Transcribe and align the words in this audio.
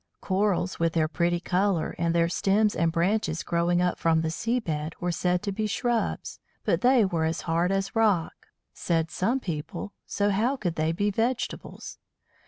Corals, 0.19 0.79
with 0.79 0.93
their 0.93 1.07
pretty 1.07 1.39
colour, 1.39 1.93
and 1.99 2.15
their 2.15 2.27
stems 2.27 2.75
and 2.75 2.91
branches 2.91 3.43
growing 3.43 3.83
up 3.83 3.99
from 3.99 4.21
the 4.21 4.31
sea 4.31 4.59
bed, 4.59 4.95
were 4.99 5.11
said 5.11 5.43
to 5.43 5.51
be 5.51 5.67
shrubs, 5.67 6.39
but 6.65 6.81
they 6.81 7.05
were 7.05 7.23
as 7.25 7.41
hard 7.41 7.71
as 7.71 7.95
rock, 7.95 8.47
said 8.73 9.11
some 9.11 9.39
people, 9.39 9.93
so 10.07 10.31
how 10.31 10.55
could 10.57 10.73
they 10.73 10.91
be 10.91 11.11
vegetables? 11.11 11.99